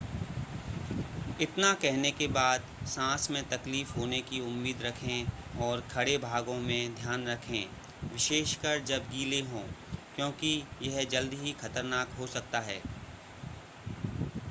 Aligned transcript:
इतना 1.41 1.73
कहने 1.73 2.11
के 2.11 2.27
बाद 2.27 2.61
सांस 2.87 3.29
में 3.31 3.41
तकलीफ 3.49 3.95
होने 3.97 4.21
की 4.21 4.39
उम्मीद 4.41 4.81
रखें 4.81 5.61
और 5.61 5.81
खड़े 5.91 6.17
भागों 6.17 6.55
में 6.59 6.95
ध्यान 6.95 7.27
रखें 7.27 8.09
विशेषकर 8.13 8.79
जब 8.83 9.09
गीले 9.09 9.41
हों 9.41 9.63
क्योंकि 10.15 10.53
यह 10.81 11.03
जल्दी 11.03 11.37
ही 11.37 11.51
खतरनाक 11.61 12.15
हो 12.19 12.27
सकता 12.27 12.59
है 12.59 12.81